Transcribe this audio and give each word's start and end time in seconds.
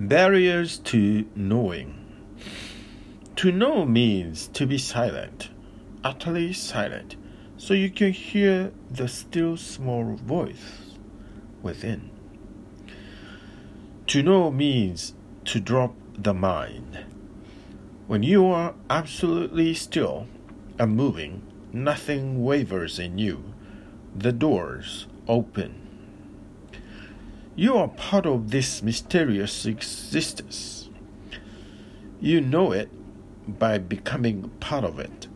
Barriers 0.00 0.78
to 0.78 1.26
knowing. 1.36 1.94
To 3.36 3.52
know 3.52 3.84
means 3.84 4.46
to 4.48 4.66
be 4.66 4.78
silent, 4.78 5.50
utterly 6.02 6.54
silent, 6.54 7.16
so 7.58 7.74
you 7.74 7.90
can 7.90 8.12
hear 8.12 8.72
the 8.90 9.08
still 9.08 9.58
small 9.58 10.14
voice 10.14 10.96
within. 11.60 12.08
To 14.06 14.22
know 14.22 14.50
means 14.50 15.12
to 15.44 15.60
drop 15.60 15.94
the 16.16 16.32
mind. 16.32 17.04
When 18.06 18.22
you 18.22 18.46
are 18.46 18.72
absolutely 18.88 19.74
still 19.74 20.28
and 20.78 20.96
moving, 20.96 21.42
nothing 21.74 22.42
wavers 22.42 22.98
in 22.98 23.18
you. 23.18 23.52
The 24.16 24.32
doors 24.32 25.08
open. 25.28 25.79
You 27.56 27.76
are 27.76 27.88
part 27.88 28.26
of 28.26 28.50
this 28.50 28.82
mysterious 28.82 29.66
existence. 29.66 30.88
You 32.20 32.40
know 32.40 32.72
it 32.72 32.90
by 33.46 33.78
becoming 33.78 34.50
part 34.60 34.84
of 34.84 34.98
it, 34.98 35.26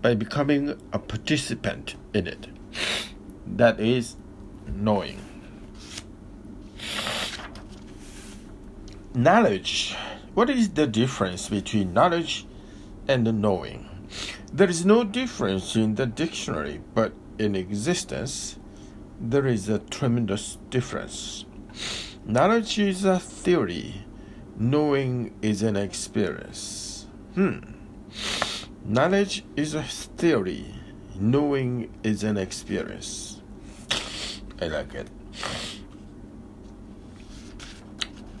by 0.00 0.14
becoming 0.14 0.80
a 0.92 0.98
participant 0.98 1.96
in 2.14 2.26
it. 2.26 2.46
That 3.46 3.78
is 3.80 4.16
knowing. 4.66 5.20
Knowledge. 9.14 9.94
What 10.34 10.48
is 10.48 10.70
the 10.70 10.86
difference 10.86 11.50
between 11.50 11.92
knowledge 11.92 12.46
and 13.06 13.42
knowing? 13.42 13.88
There 14.50 14.70
is 14.70 14.86
no 14.86 15.04
difference 15.04 15.76
in 15.76 15.96
the 15.96 16.06
dictionary, 16.06 16.80
but 16.94 17.12
in 17.38 17.54
existence, 17.54 18.58
there 19.22 19.46
is 19.46 19.68
a 19.68 19.78
tremendous 19.78 20.58
difference. 20.68 21.44
Knowledge 22.26 22.78
is 22.80 23.04
a 23.04 23.20
theory, 23.20 24.04
knowing 24.56 25.32
is 25.40 25.62
an 25.62 25.76
experience. 25.76 27.06
Hmm. 27.34 27.58
Knowledge 28.84 29.44
is 29.56 29.74
a 29.74 29.84
theory, 29.84 30.74
knowing 31.18 31.94
is 32.02 32.24
an 32.24 32.36
experience. 32.36 33.40
I 34.60 34.66
like 34.66 34.92
it. 34.94 35.08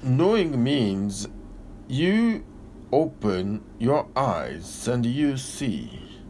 Knowing 0.02 0.62
means 0.62 1.28
you 1.86 2.44
open 2.90 3.62
your 3.78 4.08
eyes 4.16 4.88
and 4.88 5.06
you 5.06 5.36
see. 5.36 6.20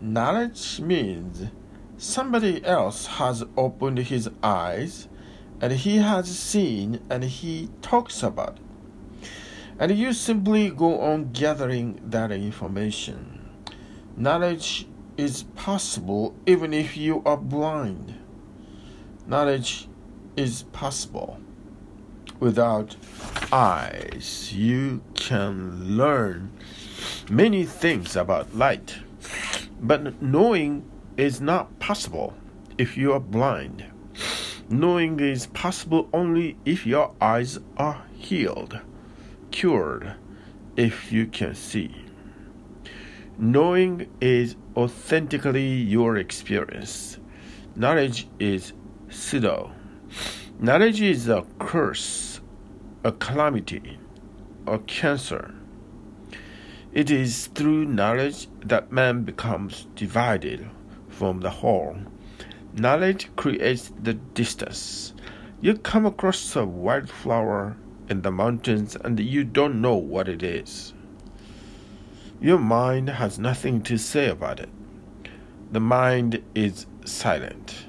Knowledge 0.00 0.80
means 0.80 1.44
somebody 2.02 2.64
else 2.64 3.06
has 3.06 3.44
opened 3.56 3.96
his 3.96 4.28
eyes 4.42 5.06
and 5.60 5.72
he 5.72 5.98
has 5.98 6.36
seen 6.36 7.00
and 7.08 7.22
he 7.22 7.70
talks 7.80 8.24
about 8.24 8.56
it. 8.56 9.28
And 9.78 9.96
you 9.96 10.12
simply 10.12 10.70
go 10.70 11.00
on 11.00 11.30
gathering 11.32 12.00
that 12.04 12.32
information. 12.32 13.48
Knowledge 14.16 14.86
is 15.16 15.44
possible 15.54 16.34
even 16.44 16.74
if 16.74 16.96
you 16.96 17.22
are 17.24 17.36
blind. 17.36 18.18
Knowledge 19.26 19.88
is 20.36 20.64
possible. 20.72 21.38
Without 22.40 22.96
eyes, 23.52 24.52
you 24.52 25.02
can 25.14 25.96
learn 25.96 26.50
many 27.30 27.64
things 27.64 28.16
about 28.16 28.54
light. 28.56 28.96
But 29.80 30.20
knowing 30.20 30.91
is 31.16 31.40
not 31.40 31.78
possible 31.78 32.34
if 32.78 32.96
you 32.96 33.12
are 33.12 33.20
blind. 33.20 33.84
Knowing 34.68 35.20
is 35.20 35.46
possible 35.48 36.08
only 36.12 36.56
if 36.64 36.86
your 36.86 37.14
eyes 37.20 37.58
are 37.76 38.04
healed, 38.14 38.80
cured, 39.50 40.14
if 40.76 41.12
you 41.12 41.26
can 41.26 41.54
see. 41.54 41.94
Knowing 43.38 44.08
is 44.20 44.56
authentically 44.76 45.68
your 45.68 46.16
experience. 46.16 47.18
Knowledge 47.76 48.28
is 48.38 48.72
pseudo. 49.10 49.72
Knowledge 50.58 51.00
is 51.00 51.28
a 51.28 51.44
curse, 51.58 52.40
a 53.04 53.12
calamity, 53.12 53.98
a 54.66 54.78
cancer. 54.78 55.54
It 56.92 57.10
is 57.10 57.46
through 57.48 57.86
knowledge 57.86 58.48
that 58.64 58.92
man 58.92 59.24
becomes 59.24 59.86
divided 59.94 60.68
from 61.22 61.38
the 61.38 61.50
whole 61.50 61.96
Knowledge 62.74 63.30
creates 63.36 63.92
the 64.02 64.14
distance. 64.14 65.14
You 65.60 65.74
come 65.74 66.04
across 66.04 66.56
a 66.56 66.64
wildflower 66.64 67.76
in 68.08 68.22
the 68.22 68.32
mountains 68.32 68.96
and 68.96 69.20
you 69.20 69.44
don't 69.44 69.80
know 69.80 69.94
what 69.94 70.26
it 70.26 70.42
is. 70.42 70.92
Your 72.40 72.58
mind 72.58 73.08
has 73.08 73.38
nothing 73.38 73.82
to 73.82 73.98
say 73.98 74.30
about 74.30 74.58
it. 74.58 74.68
The 75.70 75.78
mind 75.78 76.42
is 76.56 76.86
silent. 77.04 77.86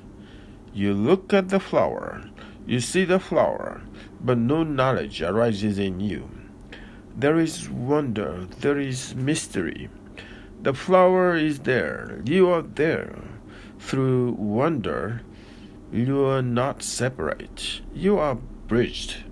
You 0.72 0.94
look 0.94 1.34
at 1.34 1.50
the 1.50 1.60
flower, 1.60 2.30
you 2.68 2.80
see 2.80 3.04
the 3.04 3.20
flower, 3.20 3.82
but 4.22 4.38
no 4.38 4.62
knowledge 4.62 5.24
arises 5.24 5.80
in 5.80 6.00
you. 6.00 6.30
There 7.18 7.40
is 7.40 7.68
wonder, 7.68 8.46
there 8.60 8.78
is 8.78 9.16
mystery. 9.16 9.90
The 10.64 10.74
flower 10.74 11.36
is 11.36 11.60
there, 11.60 12.22
you 12.24 12.50
are 12.50 12.62
there 12.62 13.20
through 13.80 14.32
wonder, 14.40 15.22
you 15.92 16.24
are 16.24 16.42
not 16.42 16.82
separate, 16.82 17.82
you 17.94 18.18
are 18.18 18.36
bridged. 18.36 19.26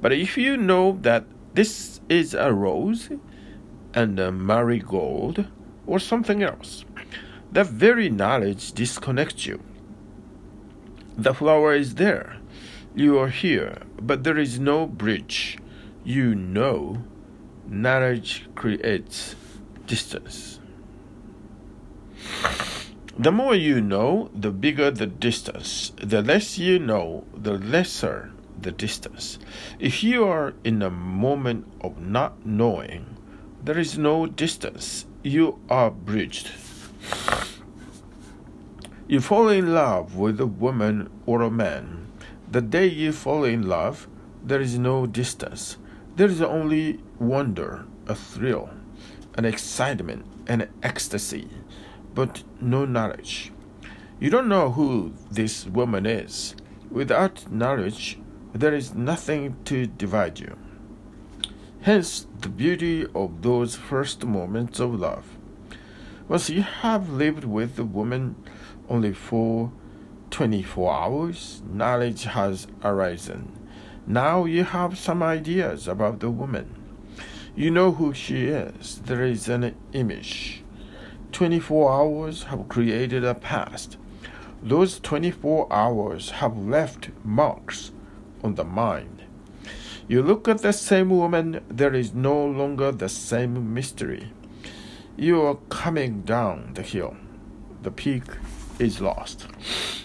But 0.00 0.14
if 0.14 0.38
you 0.38 0.56
know 0.56 0.96
that 1.02 1.26
this 1.52 2.00
is 2.08 2.32
a 2.32 2.54
rose 2.54 3.10
and 3.92 4.18
a 4.18 4.32
marigold 4.32 5.44
or 5.86 5.98
something 5.98 6.42
else, 6.42 6.86
that 7.52 7.66
very 7.66 8.08
knowledge 8.08 8.72
disconnects 8.72 9.44
you. 9.44 9.62
The 11.18 11.34
flower 11.34 11.74
is 11.74 11.96
there, 11.96 12.38
you 12.94 13.18
are 13.18 13.28
here, 13.28 13.82
but 14.00 14.24
there 14.24 14.38
is 14.38 14.58
no 14.58 14.86
bridge. 14.86 15.58
You 16.02 16.34
know, 16.34 17.04
knowledge 17.68 18.48
creates 18.54 19.36
distance. 19.86 20.60
The 23.18 23.32
more 23.32 23.54
you 23.54 23.80
know, 23.80 24.30
the 24.34 24.50
bigger 24.50 24.90
the 24.90 25.06
distance. 25.06 25.92
The 25.96 26.20
less 26.20 26.58
you 26.58 26.78
know, 26.78 27.24
the 27.34 27.54
lesser 27.58 28.32
the 28.60 28.72
distance. 28.72 29.38
If 29.78 30.02
you 30.04 30.24
are 30.24 30.54
in 30.64 30.82
a 30.82 30.90
moment 30.90 31.66
of 31.80 31.98
not 31.98 32.44
knowing, 32.44 33.16
there 33.62 33.78
is 33.78 33.96
no 33.96 34.26
distance. 34.26 35.06
You 35.22 35.58
are 35.70 35.90
bridged. 35.90 36.50
You 39.08 39.20
fall 39.20 39.48
in 39.48 39.72
love 39.72 40.16
with 40.16 40.40
a 40.40 40.46
woman 40.46 41.08
or 41.26 41.42
a 41.42 41.50
man. 41.50 42.08
The 42.50 42.60
day 42.60 42.86
you 42.86 43.12
fall 43.12 43.44
in 43.44 43.68
love, 43.68 44.08
there 44.42 44.60
is 44.60 44.78
no 44.78 45.06
distance. 45.06 45.78
There 46.16 46.28
is 46.28 46.42
only 46.42 47.00
wonder, 47.18 47.86
a 48.06 48.14
thrill, 48.14 48.70
an 49.36 49.44
excitement, 49.44 50.24
an 50.46 50.68
ecstasy 50.82 51.48
but 52.16 52.42
no 52.60 52.86
knowledge. 52.86 53.52
You 54.18 54.30
don't 54.30 54.48
know 54.48 54.70
who 54.70 55.12
this 55.30 55.66
woman 55.66 56.06
is. 56.06 56.56
Without 56.90 57.52
knowledge, 57.52 58.18
there 58.54 58.74
is 58.74 58.94
nothing 58.94 59.56
to 59.66 59.86
divide 59.86 60.40
you. 60.40 60.56
Hence, 61.82 62.26
the 62.40 62.48
beauty 62.48 63.06
of 63.14 63.42
those 63.42 63.76
first 63.76 64.24
moments 64.24 64.80
of 64.80 64.98
love. 64.98 65.26
Once 66.26 66.48
you 66.48 66.62
have 66.62 67.10
lived 67.10 67.44
with 67.44 67.76
the 67.76 67.84
woman 67.84 68.34
only 68.88 69.12
for 69.12 69.70
24 70.30 70.92
hours, 70.92 71.62
knowledge 71.70 72.24
has 72.24 72.66
arisen. 72.82 73.52
Now 74.06 74.46
you 74.46 74.64
have 74.64 74.98
some 74.98 75.22
ideas 75.22 75.86
about 75.86 76.20
the 76.20 76.30
woman. 76.30 76.85
You 77.58 77.70
know 77.70 77.92
who 77.92 78.12
she 78.12 78.48
is. 78.48 79.00
There 79.06 79.24
is 79.24 79.48
an 79.48 79.74
image. 79.94 80.62
24 81.32 81.90
hours 81.90 82.42
have 82.42 82.68
created 82.68 83.24
a 83.24 83.34
past. 83.34 83.96
Those 84.62 85.00
24 85.00 85.72
hours 85.72 86.32
have 86.32 86.58
left 86.58 87.08
marks 87.24 87.92
on 88.44 88.56
the 88.56 88.64
mind. 88.64 89.22
You 90.06 90.22
look 90.22 90.48
at 90.48 90.58
the 90.58 90.74
same 90.74 91.08
woman, 91.08 91.64
there 91.68 91.94
is 91.94 92.12
no 92.12 92.44
longer 92.44 92.92
the 92.92 93.08
same 93.08 93.72
mystery. 93.72 94.32
You 95.16 95.40
are 95.40 95.56
coming 95.70 96.20
down 96.20 96.72
the 96.74 96.82
hill. 96.82 97.16
The 97.80 97.90
peak 97.90 98.24
is 98.78 99.00
lost. 99.00 99.46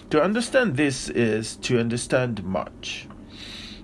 To 0.08 0.22
understand 0.22 0.78
this 0.78 1.10
is 1.10 1.56
to 1.56 1.78
understand 1.78 2.42
much. 2.44 3.08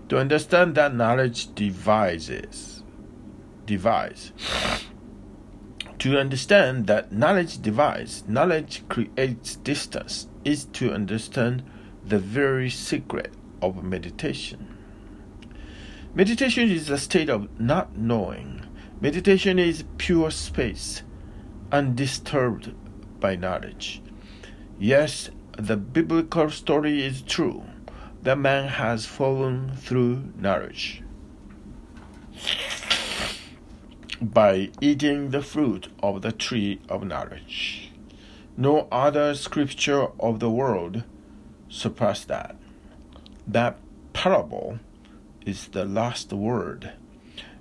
To 0.09 0.17
understand 0.17 0.75
that 0.77 0.95
knowledge 0.95 1.55
devises. 1.55 2.68
Devise. 3.69 4.33
To 5.99 6.19
understand 6.19 6.87
that 6.87 7.13
knowledge 7.13 7.61
divides, 7.61 8.27
knowledge 8.27 8.83
creates 8.89 9.57
distance, 9.57 10.27
is 10.43 10.65
to 10.73 10.91
understand 10.91 11.63
the 12.03 12.19
very 12.19 12.71
secret 12.71 13.35
of 13.61 13.85
meditation. 13.85 14.75
Meditation 16.15 16.71
is 16.71 16.89
a 16.89 16.97
state 16.97 17.29
of 17.29 17.61
not 17.61 17.95
knowing. 17.95 18.65
Meditation 19.03 19.59
is 19.59 19.85
pure 19.99 20.31
space, 20.31 21.03
undisturbed 21.71 22.73
by 23.21 23.37
knowledge. 23.37 24.01
Yes, 24.79 25.29
the 25.59 25.77
biblical 25.77 26.49
story 26.49 27.05
is 27.05 27.21
true. 27.21 27.65
The 28.23 28.35
man 28.35 28.69
has 28.69 29.05
fallen 29.05 29.77
through 29.77 30.33
knowledge 30.39 31.03
by 34.21 34.71
eating 34.81 35.31
the 35.31 35.43
fruit 35.43 35.89
of 36.03 36.23
the 36.23 36.33
tree 36.33 36.81
of 36.89 37.05
knowledge. 37.05 37.93
No 38.57 38.89
other 38.91 39.35
scripture 39.35 40.09
of 40.19 40.41
the 40.41 40.51
world 40.51 41.05
surpassed 41.69 42.29
that. 42.29 42.57
That 43.47 43.79
parable 44.13 44.81
is 45.47 45.69
the 45.69 45.85
last 45.85 46.33
word. 46.33 46.93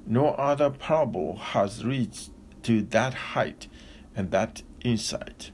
No 0.05 0.29
other 0.29 0.69
parable 0.69 1.37
has 1.37 1.85
reached 1.85 2.31
to 2.63 2.81
that 2.81 3.13
height 3.13 3.67
and 4.15 4.31
that 4.31 4.63
insight. 4.83 5.51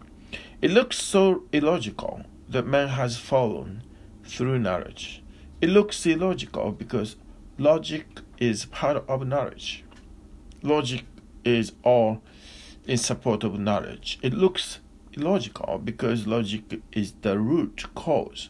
It 0.61 0.71
looks 0.71 0.97
so 0.97 1.43
illogical 1.51 2.23
that 2.47 2.65
man 2.65 2.87
has 2.89 3.17
fallen 3.17 3.83
through 4.23 4.59
knowledge. 4.59 5.21
It 5.59 5.69
looks 5.69 6.05
illogical 6.05 6.71
because 6.71 7.17
logic 7.57 8.21
is 8.37 8.65
part 8.65 9.03
of 9.09 9.27
knowledge. 9.27 9.82
Logic 10.63 11.03
is 11.43 11.73
all 11.83 12.21
in 12.87 12.97
support 12.97 13.43
of 13.43 13.59
knowledge. 13.59 14.17
It 14.21 14.33
looks 14.33 14.79
illogical 15.11 15.77
because 15.83 16.25
logic 16.25 16.81
is 16.93 17.13
the 17.21 17.37
root 17.37 17.83
cause 17.95 18.49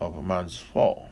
of 0.00 0.16
a 0.16 0.22
man's 0.22 0.56
fall. 0.56 1.08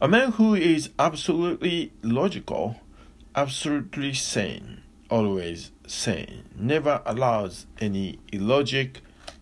A 0.00 0.06
man 0.06 0.32
who 0.32 0.54
is 0.54 0.90
absolutely 0.98 1.92
logical, 2.02 2.76
absolutely 3.34 4.14
sane, 4.14 4.82
always 5.10 5.72
sane, 5.86 6.44
never 6.56 7.02
allows 7.06 7.66
any 7.80 8.20
illogic 8.32 9.00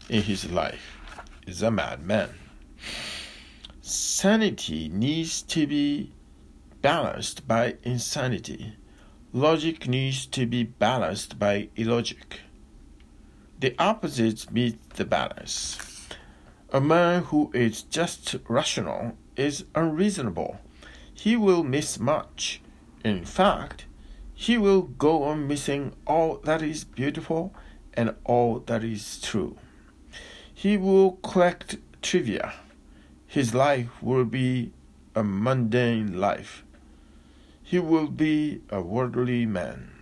in 0.08 0.22
his 0.22 0.50
life, 0.50 0.98
is 1.46 1.62
a 1.62 1.70
madman. 1.70 2.30
Sanity 3.82 4.88
needs 4.88 5.42
to 5.42 5.66
be 5.66 6.12
balanced 6.82 7.46
by 7.46 7.76
insanity. 7.84 8.74
Logic 9.32 9.88
needs 9.88 10.26
to 10.26 10.44
be 10.44 10.64
balanced 10.64 11.38
by 11.38 11.68
illogic. 11.76 12.40
The 13.60 13.74
opposites 13.78 14.50
meet 14.50 14.90
the 14.90 15.04
balance. 15.04 15.78
A 16.72 16.80
man 16.80 17.22
who 17.22 17.50
is 17.54 17.82
just 17.82 18.34
rational 18.48 19.16
is 19.36 19.64
unreasonable. 19.74 20.58
He 21.14 21.36
will 21.36 21.62
miss 21.62 22.00
much. 22.00 22.60
In 23.04 23.24
fact, 23.24 23.86
he 24.34 24.58
will 24.58 24.82
go 24.82 25.22
on 25.22 25.46
missing 25.46 25.94
all 26.06 26.38
that 26.38 26.62
is 26.62 26.82
beautiful 26.82 27.54
and 27.94 28.16
all 28.24 28.58
that 28.66 28.82
is 28.82 29.20
true. 29.20 29.56
He 30.52 30.76
will 30.76 31.12
collect 31.22 31.76
trivia. 32.02 32.54
His 33.26 33.54
life 33.54 34.02
will 34.02 34.24
be 34.24 34.72
a 35.14 35.22
mundane 35.22 36.18
life. 36.18 36.64
He 37.72 37.78
will 37.78 38.08
be 38.08 38.60
a 38.68 38.82
worldly 38.82 39.46
man. 39.46 39.92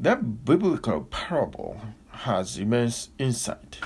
That 0.00 0.44
biblical 0.44 1.02
parable 1.02 1.80
has 2.26 2.58
immense 2.58 3.10
insight. 3.20 3.78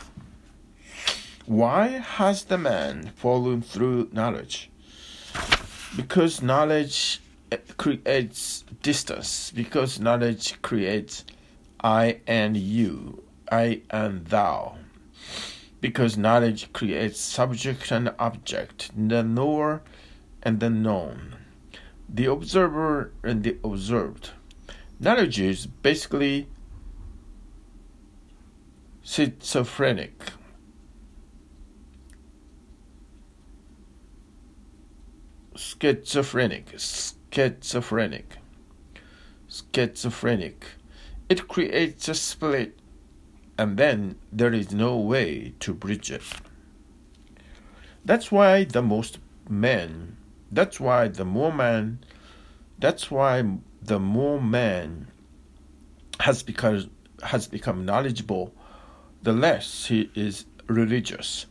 Why 1.44 1.88
has 1.98 2.44
the 2.44 2.56
man 2.56 3.12
fallen 3.16 3.60
through 3.60 4.08
knowledge? 4.12 4.70
Because 5.94 6.40
knowledge 6.40 7.20
eh, 7.52 7.58
creates 7.76 8.64
distance, 8.80 9.52
because 9.54 10.00
knowledge 10.00 10.62
creates 10.62 11.26
I 11.84 12.20
and 12.26 12.56
you, 12.56 13.22
I 13.52 13.82
and 13.90 14.24
thou. 14.24 14.78
Because 15.82 16.16
knowledge 16.16 16.72
creates 16.72 17.20
subject 17.20 17.92
and 17.92 18.14
object, 18.18 18.90
the 18.96 19.22
knower 19.22 19.82
and 20.42 20.60
the 20.60 20.70
known, 20.70 21.39
the 22.12 22.26
observer 22.26 23.12
and 23.22 23.44
the 23.44 23.56
observed. 23.62 24.30
Knowledge 24.98 25.40
is 25.40 25.66
basically 25.66 26.48
schizophrenic. 29.02 30.32
Schizophrenic, 35.56 36.78
schizophrenic, 36.78 38.36
schizophrenic. 39.48 40.64
It 41.28 41.48
creates 41.48 42.08
a 42.08 42.14
split, 42.14 42.78
and 43.56 43.76
then 43.76 44.16
there 44.32 44.52
is 44.52 44.72
no 44.72 44.96
way 44.96 45.54
to 45.60 45.74
bridge 45.74 46.10
it. 46.10 46.22
That's 48.04 48.32
why 48.32 48.64
the 48.64 48.82
most 48.82 49.18
men, 49.48 50.16
that's 50.50 50.80
why 50.80 51.08
the 51.08 51.24
more 51.24 51.52
man, 51.52 52.04
that's 52.78 53.10
why 53.10 53.44
the 53.82 53.98
more 53.98 54.40
man 54.40 55.08
has 56.20 56.42
become 56.42 56.90
has 57.22 57.46
become 57.46 57.84
knowledgeable 57.84 58.54
the 59.22 59.32
less 59.32 59.86
he 59.86 60.10
is 60.14 60.46
religious. 60.66 61.46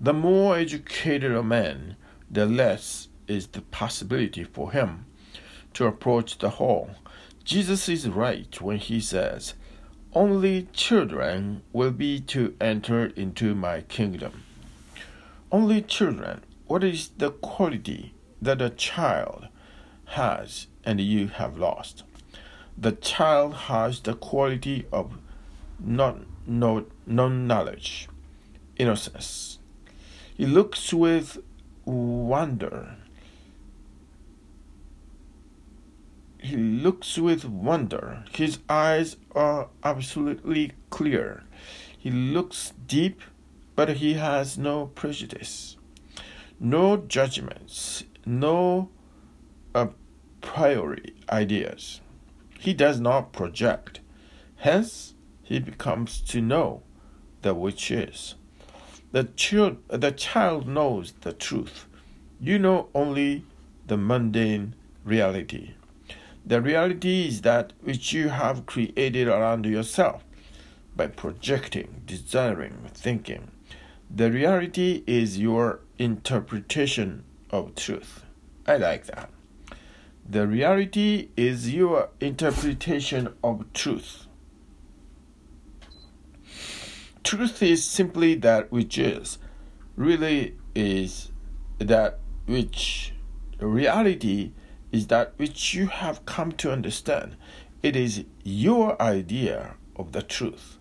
The 0.00 0.12
more 0.12 0.56
educated 0.56 1.32
a 1.32 1.42
man, 1.42 1.96
the 2.30 2.46
less 2.46 3.08
is 3.26 3.48
the 3.48 3.62
possibility 3.62 4.44
for 4.44 4.70
him 4.70 5.06
to 5.74 5.86
approach 5.86 6.38
the 6.38 6.50
whole. 6.50 6.90
Jesus 7.44 7.88
is 7.88 8.08
right 8.08 8.60
when 8.60 8.78
he 8.78 9.00
says, 9.00 9.54
Only 10.14 10.68
children 10.72 11.62
will 11.72 11.90
be 11.90 12.20
to 12.20 12.54
enter 12.60 13.06
into 13.06 13.54
my 13.54 13.80
kingdom. 13.82 14.44
Only 15.50 15.82
children. 15.82 16.42
What 16.66 16.84
is 16.84 17.08
the 17.16 17.30
quality 17.30 18.12
that 18.40 18.62
a 18.62 18.70
child 18.70 19.48
has 20.06 20.66
and 20.84 21.00
you 21.00 21.28
have 21.28 21.58
lost? 21.58 22.04
The 22.76 22.92
child 22.92 23.54
has 23.54 24.00
the 24.00 24.14
quality 24.14 24.86
of 24.92 25.18
not 25.80 26.18
no, 26.46 26.86
non-knowledge, 27.06 28.08
innocence. 28.76 29.58
He 30.36 30.46
looks 30.46 30.92
with 30.92 31.38
wonder. 31.84 32.96
He 36.40 36.56
looks 36.56 37.18
with 37.18 37.44
wonder. 37.44 38.24
His 38.32 38.60
eyes 38.68 39.16
are 39.34 39.68
absolutely 39.82 40.72
clear. 40.90 41.42
He 41.98 42.10
looks 42.10 42.72
deep, 42.86 43.20
but 43.74 43.96
he 43.96 44.14
has 44.14 44.56
no 44.56 44.86
prejudice, 44.86 45.76
no 46.60 46.96
judgments, 46.96 48.04
no 48.28 48.90
a 49.74 49.88
priori 50.40 51.14
ideas. 51.30 52.00
He 52.58 52.74
does 52.74 53.00
not 53.00 53.32
project. 53.32 54.00
Hence, 54.56 55.14
he 55.42 55.58
becomes 55.58 56.20
to 56.22 56.40
know 56.40 56.82
the 57.42 57.54
which 57.54 57.90
is. 57.90 58.34
The 59.12 59.24
child, 59.24 59.78
the 59.88 60.12
child 60.12 60.68
knows 60.68 61.14
the 61.22 61.32
truth. 61.32 61.86
You 62.40 62.58
know 62.58 62.88
only 62.94 63.44
the 63.86 63.96
mundane 63.96 64.74
reality. 65.04 65.72
The 66.44 66.60
reality 66.60 67.28
is 67.28 67.40
that 67.42 67.72
which 67.80 68.12
you 68.12 68.28
have 68.28 68.66
created 68.66 69.28
around 69.28 69.64
yourself 69.64 70.24
by 70.94 71.06
projecting, 71.06 72.02
desiring, 72.06 72.90
thinking. 72.92 73.50
The 74.10 74.30
reality 74.30 75.04
is 75.06 75.38
your 75.38 75.80
interpretation 75.98 77.24
of 77.50 77.74
truth. 77.74 78.24
I 78.66 78.76
like 78.76 79.06
that. 79.06 79.30
The 80.28 80.46
reality 80.46 81.30
is 81.36 81.72
your 81.72 82.10
interpretation 82.20 83.34
of 83.42 83.72
truth. 83.72 84.28
truth 87.28 87.62
is 87.62 87.84
simply 87.84 88.34
that 88.34 88.72
which 88.72 88.96
is, 88.96 89.36
really 89.96 90.56
is 90.74 91.30
that 91.78 92.18
which 92.46 93.12
reality 93.60 94.52
is 94.90 95.08
that 95.08 95.34
which 95.36 95.74
you 95.74 95.88
have 95.88 96.24
come 96.24 96.52
to 96.52 96.72
understand. 96.72 97.36
It 97.82 97.96
is 97.96 98.24
your 98.44 99.00
idea 99.00 99.74
of 99.94 100.12
the 100.12 100.22
truth. 100.22 100.78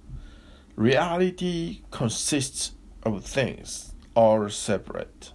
Reality 0.78 1.82
consists 1.92 2.72
of 3.04 3.26
things 3.26 3.94
all 4.16 4.48
separate. 4.48 5.34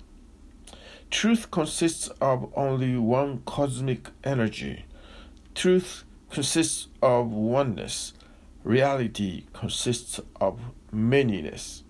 Truth 1.13 1.51
consists 1.51 2.09
of 2.23 2.51
only 2.57 2.97
one 2.97 3.43
cosmic 3.45 4.09
energy. 4.25 4.87
Truth 5.55 6.05
consists 6.31 6.89
of 7.03 7.31
oneness. 7.31 8.15
Reality 8.65 9.45
consists 9.53 10.19
of 10.41 10.59
manyness. 10.91 11.83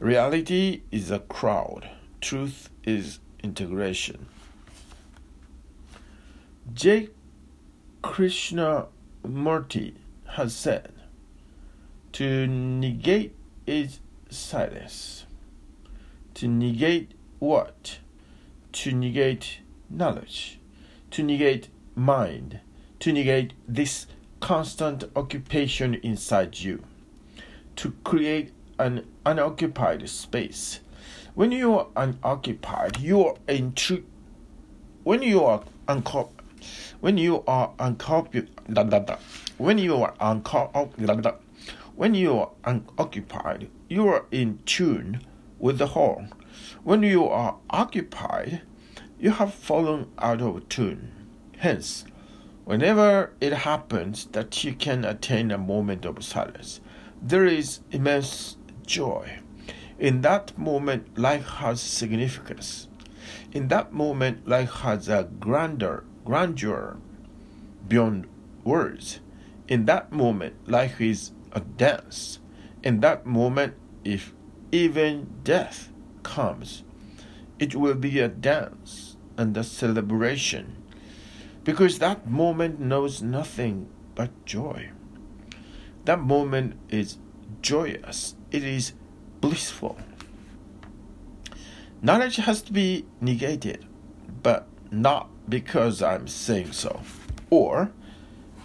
Reality 0.00 0.80
is 0.90 1.10
a 1.10 1.18
crowd, 1.18 1.90
truth 2.22 2.70
is 2.82 3.18
integration. 3.42 4.26
J. 6.72 7.10
Krishna 8.00 8.86
Murti 9.22 9.96
has 10.28 10.54
said, 10.54 10.94
to 12.12 12.46
negate 12.46 13.36
is 13.66 14.00
silence. 14.30 15.26
To 16.34 16.48
negate 16.48 17.12
what? 17.38 17.98
To 18.72 18.92
negate 18.92 19.60
knowledge. 19.88 20.58
To 21.12 21.22
negate 21.22 21.68
mind. 21.94 22.60
To 23.00 23.12
negate 23.12 23.52
this 23.66 24.06
constant 24.40 25.04
occupation 25.14 25.94
inside 25.94 26.58
you. 26.58 26.82
To 27.76 27.92
create 28.04 28.52
an 28.78 29.06
unoccupied 29.24 30.08
space. 30.08 30.80
When 31.34 31.52
you 31.52 31.74
are 31.78 31.86
unoccupied, 31.96 32.98
you 32.98 33.24
are 33.24 33.36
in 33.46 33.72
true. 33.74 34.04
When 35.04 35.22
you 35.22 35.44
are 35.44 35.62
uncop, 35.86 36.30
when 37.00 37.16
you 37.16 37.44
are 37.46 37.70
uncop, 37.78 38.34
when 39.56 39.78
you 39.78 39.94
are 39.94 40.14
uncop, 40.20 41.38
when 41.94 42.14
you 42.14 42.38
are 42.38 42.50
unoccupied, 42.64 43.70
you 43.88 44.08
are 44.08 44.26
in 44.30 44.58
tune 44.66 45.20
with 45.58 45.78
the 45.78 45.86
whole. 45.88 46.26
When 46.82 47.02
you 47.02 47.26
are 47.26 47.56
occupied, 47.70 48.62
you 49.18 49.30
have 49.32 49.54
fallen 49.54 50.06
out 50.18 50.40
of 50.40 50.68
tune. 50.68 51.12
Hence, 51.58 52.04
whenever 52.64 53.32
it 53.40 53.52
happens 53.52 54.26
that 54.26 54.64
you 54.64 54.74
can 54.74 55.04
attain 55.04 55.50
a 55.50 55.58
moment 55.58 56.04
of 56.04 56.24
silence, 56.24 56.80
there 57.20 57.44
is 57.44 57.80
immense 57.90 58.56
joy. 58.86 59.40
In 59.98 60.20
that 60.20 60.56
moment, 60.56 61.18
life 61.18 61.46
has 61.46 61.80
significance. 61.80 62.88
In 63.52 63.68
that 63.68 63.92
moment, 63.92 64.46
life 64.46 64.70
has 64.82 65.08
a 65.08 65.28
grander 65.40 66.04
grandeur 66.24 66.98
beyond 67.88 68.26
words. 68.64 69.20
In 69.66 69.86
that 69.86 70.12
moment, 70.12 70.54
life 70.68 71.00
is 71.00 71.32
a 71.52 71.60
dance. 71.60 72.38
In 72.82 73.00
that 73.00 73.26
moment, 73.26 73.74
if 74.04 74.32
even 74.70 75.26
death 75.42 75.90
comes, 76.28 76.84
it 77.58 77.74
will 77.74 77.94
be 77.94 78.20
a 78.20 78.28
dance 78.28 79.16
and 79.36 79.56
a 79.56 79.64
celebration 79.64 80.76
because 81.64 81.98
that 81.98 82.28
moment 82.28 82.78
knows 82.80 83.22
nothing 83.22 83.88
but 84.14 84.30
joy. 84.44 84.90
That 86.04 86.20
moment 86.20 86.76
is 86.88 87.18
joyous, 87.62 88.34
it 88.50 88.62
is 88.62 88.92
blissful. 89.40 89.98
Knowledge 92.00 92.36
has 92.36 92.62
to 92.62 92.72
be 92.72 93.06
negated, 93.20 93.84
but 94.42 94.66
not 94.90 95.28
because 95.48 96.02
I'm 96.02 96.28
saying 96.28 96.72
so, 96.72 97.02
or 97.50 97.90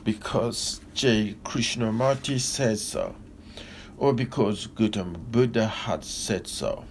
because 0.03 0.81
J. 0.93 1.35
Krishnamurti 1.43 2.39
says 2.39 2.81
so, 2.83 3.15
or 3.97 4.13
because 4.13 4.67
Gautama 4.67 5.17
Buddha 5.17 5.67
had 5.67 6.03
said 6.03 6.47
so. 6.47 6.85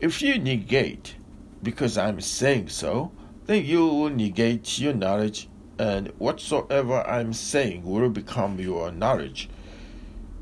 If 0.00 0.22
you 0.22 0.38
negate 0.38 1.14
because 1.62 1.98
I'm 1.98 2.20
saying 2.20 2.68
so, 2.68 3.12
then 3.46 3.64
you 3.64 3.86
will 3.86 4.10
negate 4.10 4.78
your 4.78 4.94
knowledge, 4.94 5.48
and 5.78 6.08
whatsoever 6.18 7.06
I'm 7.06 7.32
saying 7.32 7.84
will 7.84 8.08
become 8.08 8.58
your 8.58 8.90
knowledge. 8.90 9.48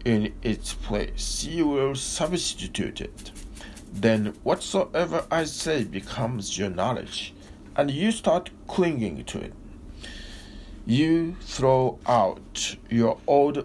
In 0.04 0.32
its 0.42 0.74
place, 0.74 1.44
you 1.44 1.66
will 1.66 1.94
substitute 1.94 3.00
it. 3.00 3.32
Then 3.92 4.34
whatsoever 4.44 5.26
I 5.30 5.44
say 5.44 5.84
becomes 5.84 6.56
your 6.56 6.70
knowledge, 6.70 7.34
and 7.76 7.90
you 7.90 8.12
start 8.12 8.50
clinging 8.66 9.24
to 9.24 9.40
it 9.40 9.52
you 10.88 11.36
throw 11.42 11.98
out 12.06 12.76
your 12.88 13.18
old 13.26 13.62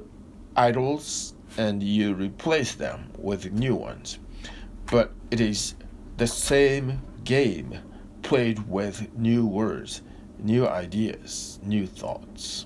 idols 0.58 1.34
and 1.58 1.82
you 1.82 2.14
replace 2.14 2.76
them 2.76 3.10
with 3.18 3.50
new 3.54 3.74
ones. 3.74 4.20
But 4.88 5.14
it 5.32 5.40
is 5.40 5.74
the 6.17 6.27
same 6.27 7.01
game 7.24 7.79
played 8.22 8.67
with 8.70 9.13
new 9.17 9.46
words, 9.46 10.01
new 10.39 10.67
ideas, 10.67 11.60
new 11.63 11.88
thoughts. 11.88 12.65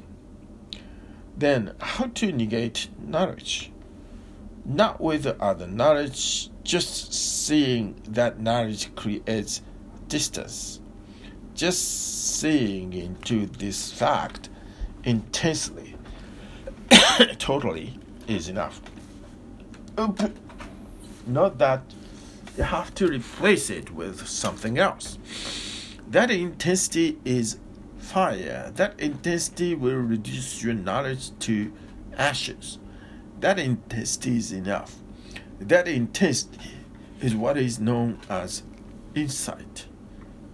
Then, 1.35 1.73
how 1.79 2.07
to 2.07 2.31
negate 2.31 2.89
knowledge? 2.99 3.71
Not 4.65 4.99
with 4.99 5.27
other 5.39 5.67
knowledge, 5.67 6.49
just 6.63 7.13
seeing 7.13 7.95
that 8.09 8.39
knowledge 8.39 8.93
creates 8.95 9.61
distance 10.07 10.81
just 11.57 12.37
seeing 12.39 12.93
into 12.93 13.47
this 13.47 13.91
fact 13.91 14.49
intensely, 15.03 15.95
totally, 17.39 17.99
is 18.27 18.47
enough. 18.47 18.79
Oh, 19.97 20.15
not 21.25 21.57
that 21.57 21.81
you 22.57 22.63
have 22.63 22.93
to 22.95 23.07
replace 23.07 23.69
it 23.69 23.91
with 23.91 24.27
something 24.27 24.79
else. 24.79 25.19
That 26.09 26.31
intensity 26.31 27.19
is 27.23 27.59
fire. 27.99 28.71
That 28.75 28.99
intensity 28.99 29.75
will 29.75 29.97
reduce 29.97 30.63
your 30.63 30.73
knowledge 30.73 31.37
to 31.39 31.71
ashes. 32.17 32.79
That 33.39 33.59
intensity 33.59 34.37
is 34.37 34.51
enough. 34.51 34.95
That 35.59 35.87
intensity 35.87 36.77
is 37.21 37.35
what 37.35 37.57
is 37.57 37.79
known 37.79 38.19
as 38.29 38.63
insight. 39.13 39.85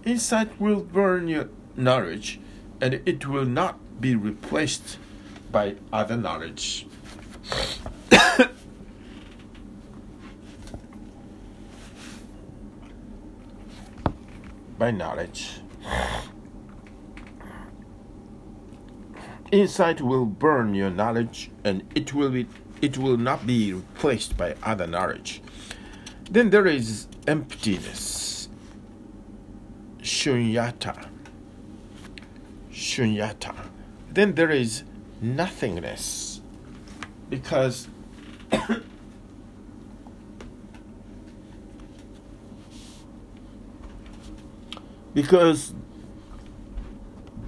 Insight 0.04 0.60
will 0.60 0.82
burn 0.82 1.28
your 1.28 1.48
knowledge 1.76 2.40
and 2.80 2.94
it 3.06 3.26
will 3.26 3.46
not 3.46 4.00
be 4.00 4.14
replaced 4.14 4.98
by 5.50 5.76
other 5.92 6.16
knowledge. 6.16 6.86
By 14.84 14.90
knowledge. 14.90 15.60
Insight 19.50 20.02
will 20.02 20.26
burn 20.26 20.74
your 20.74 20.90
knowledge 20.90 21.50
and 21.64 21.82
it 21.94 22.12
will 22.12 22.28
be 22.28 22.46
it 22.82 22.98
will 22.98 23.16
not 23.16 23.46
be 23.46 23.72
replaced 23.72 24.36
by 24.36 24.54
other 24.62 24.86
knowledge. 24.86 25.40
Then 26.30 26.50
there 26.50 26.66
is 26.66 27.06
emptiness 27.26 28.50
shunyata. 30.02 31.08
Shunyata. 32.70 33.54
Then 34.10 34.34
there 34.34 34.50
is 34.50 34.82
nothingness. 35.22 36.42
Because 37.30 37.88
because 45.14 45.74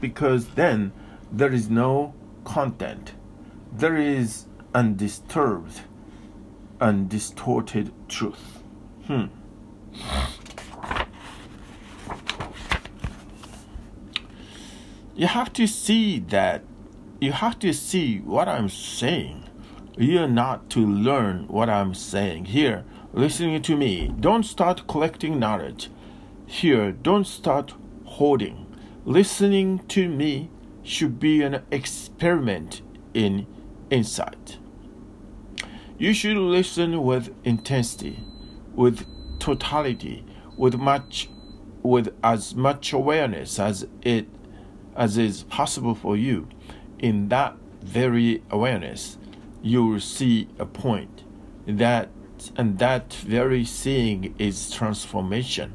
because 0.00 0.48
then 0.54 0.92
there 1.30 1.52
is 1.52 1.68
no 1.68 2.14
content 2.44 3.12
there 3.72 3.96
is 3.96 4.46
undisturbed 4.74 5.82
undistorted 6.80 7.92
truth 8.08 8.62
hmm 9.06 9.26
you 15.14 15.26
have 15.26 15.52
to 15.52 15.66
see 15.66 16.18
that 16.18 16.62
you 17.20 17.32
have 17.32 17.58
to 17.60 17.72
see 17.72 18.18
what 18.18 18.48
I'm 18.48 18.68
saying. 18.68 19.44
You're 19.96 20.28
not 20.28 20.68
to 20.70 20.80
learn 20.80 21.48
what 21.48 21.70
I'm 21.70 21.94
saying. 21.94 22.46
Here, 22.46 22.84
listening 23.14 23.62
to 23.62 23.76
me, 23.76 24.12
don't 24.20 24.42
start 24.42 24.86
collecting 24.86 25.38
knowledge. 25.38 25.88
Here, 26.46 26.92
don't 26.92 27.26
start 27.26 27.74
holding. 28.04 28.66
Listening 29.04 29.80
to 29.88 30.08
me 30.08 30.50
should 30.82 31.18
be 31.18 31.42
an 31.42 31.62
experiment 31.70 32.82
in 33.14 33.46
insight. 33.90 34.58
You 35.98 36.12
should 36.12 36.36
listen 36.36 37.02
with 37.02 37.34
intensity, 37.44 38.20
with 38.74 39.06
totality, 39.38 40.24
with 40.56 40.76
much 40.76 41.28
with 41.82 42.14
as 42.22 42.54
much 42.54 42.92
awareness 42.92 43.58
as 43.60 43.86
it 44.02 44.26
as 44.96 45.18
is 45.18 45.44
possible 45.44 45.94
for 45.94 46.16
you, 46.16 46.48
in 46.98 47.28
that 47.28 47.54
very 47.82 48.42
awareness, 48.50 49.18
you 49.62 49.84
will 49.84 50.00
see 50.00 50.48
a 50.58 50.66
point 50.66 51.22
that 51.66 52.08
and 52.56 52.78
that 52.78 53.12
very 53.14 53.64
seeing 53.64 54.34
is 54.38 54.70
transformation. 54.70 55.74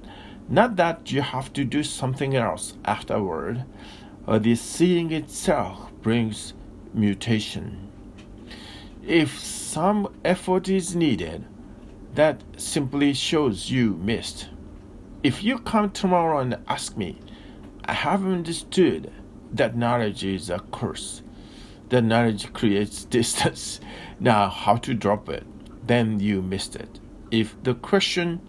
Not 0.51 0.75
that 0.75 1.13
you 1.13 1.21
have 1.21 1.53
to 1.53 1.63
do 1.63 1.81
something 1.81 2.35
else 2.35 2.73
afterward. 2.83 3.63
Uh, 4.27 4.37
the 4.37 4.55
seeing 4.55 5.13
itself 5.13 5.89
brings 6.01 6.53
mutation. 6.93 7.87
If 9.01 9.39
some 9.39 10.13
effort 10.25 10.67
is 10.67 10.93
needed, 10.93 11.45
that 12.15 12.43
simply 12.57 13.13
shows 13.13 13.71
you 13.71 13.93
missed. 13.93 14.49
If 15.23 15.41
you 15.41 15.57
come 15.57 15.89
tomorrow 15.89 16.39
and 16.39 16.57
ask 16.67 16.97
me, 16.97 17.19
I 17.85 17.93
haven't 17.93 18.33
understood 18.33 19.09
that 19.53 19.77
knowledge 19.77 20.25
is 20.25 20.49
a 20.49 20.59
curse. 20.73 21.21
That 21.87 22.03
knowledge 22.03 22.51
creates 22.51 23.05
distance. 23.19 23.79
Now, 24.19 24.49
how 24.49 24.75
to 24.75 24.93
drop 24.93 25.29
it? 25.29 25.45
Then 25.87 26.19
you 26.19 26.41
missed 26.41 26.75
it. 26.75 26.99
If 27.31 27.55
the 27.63 27.73
question 27.73 28.41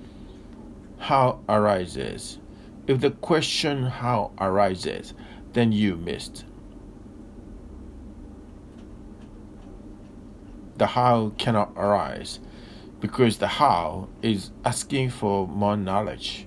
how 1.02 1.40
arises, 1.48 2.38
if 2.86 3.00
the 3.00 3.10
question 3.10 3.84
how 3.86 4.30
arises, 4.40 5.14
then 5.52 5.72
you 5.72 5.96
missed. 5.96 6.44
The 10.76 10.86
how 10.86 11.32
cannot 11.38 11.72
arise 11.76 12.38
because 13.00 13.38
the 13.38 13.48
how 13.48 14.08
is 14.22 14.52
asking 14.64 15.10
for 15.10 15.48
more 15.48 15.76
knowledge. 15.76 16.46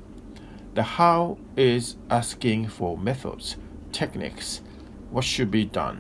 The 0.74 0.84
how 0.84 1.38
is 1.58 1.98
asking 2.10 2.70
for 2.70 2.98
methods, 2.98 3.58
techniques, 3.92 4.62
what 5.10 5.26
should 5.26 5.52
be 5.52 5.66
done. 5.66 6.00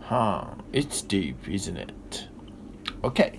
Huh, 0.00 0.56
it's 0.72 1.02
deep, 1.02 1.48
isn't 1.48 1.76
it? 1.76 2.28
Okay. 3.04 3.38